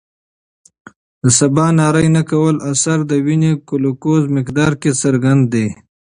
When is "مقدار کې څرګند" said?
4.37-5.43